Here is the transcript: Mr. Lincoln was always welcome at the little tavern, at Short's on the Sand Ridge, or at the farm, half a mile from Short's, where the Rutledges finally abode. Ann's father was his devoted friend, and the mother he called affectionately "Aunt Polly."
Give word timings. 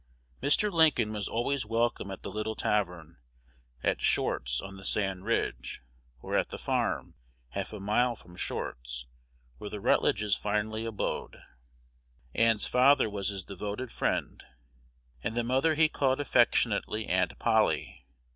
Mr. 0.41 0.71
Lincoln 0.73 1.13
was 1.13 1.27
always 1.27 1.63
welcome 1.63 2.09
at 2.09 2.23
the 2.23 2.31
little 2.31 2.55
tavern, 2.55 3.19
at 3.83 4.01
Short's 4.01 4.59
on 4.59 4.77
the 4.77 4.83
Sand 4.83 5.25
Ridge, 5.25 5.83
or 6.23 6.35
at 6.35 6.49
the 6.49 6.57
farm, 6.57 7.13
half 7.49 7.71
a 7.71 7.79
mile 7.79 8.15
from 8.15 8.35
Short's, 8.35 9.05
where 9.59 9.69
the 9.69 9.79
Rutledges 9.79 10.35
finally 10.35 10.85
abode. 10.85 11.43
Ann's 12.33 12.65
father 12.65 13.11
was 13.11 13.27
his 13.27 13.43
devoted 13.43 13.91
friend, 13.91 14.43
and 15.23 15.35
the 15.37 15.43
mother 15.43 15.75
he 15.75 15.87
called 15.87 16.19
affectionately 16.19 17.05
"Aunt 17.05 17.37
Polly." 17.37 18.03